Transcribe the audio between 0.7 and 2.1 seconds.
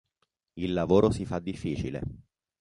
lavoro si fa difficile.